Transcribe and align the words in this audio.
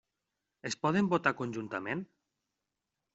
Es 0.69 0.77
poden 0.85 1.11
votar 1.11 1.33
conjuntament? 1.41 2.01